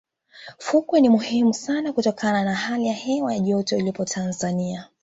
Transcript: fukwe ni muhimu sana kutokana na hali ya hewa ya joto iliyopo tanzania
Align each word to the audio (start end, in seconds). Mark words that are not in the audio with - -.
fukwe 0.57 1.01
ni 1.01 1.09
muhimu 1.09 1.53
sana 1.53 1.93
kutokana 1.93 2.43
na 2.43 2.55
hali 2.55 2.87
ya 2.87 2.93
hewa 2.93 3.33
ya 3.33 3.39
joto 3.39 3.77
iliyopo 3.77 4.05
tanzania 4.05 4.89